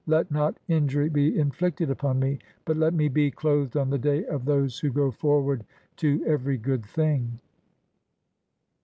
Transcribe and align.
Let 0.07 0.31
not 0.31 0.57
injury 0.67 1.09
"be 1.09 1.37
inflicted 1.37 1.91
upon 1.91 2.19
me, 2.19 2.39
[but 2.65 2.75
let 2.75 2.91
me 2.91 3.07
be] 3.07 3.29
clothed 3.29 3.77
on 3.77 3.91
the 3.91 3.99
day 3.99 4.25
of 4.25 4.45
"those 4.45 4.79
who 4.79 4.89
go 4.89 5.11
forward(?) 5.11 5.59
(10) 5.97 6.21
to 6.21 6.25
every 6.25 6.57
[good] 6.57 6.83
thing." 6.83 7.39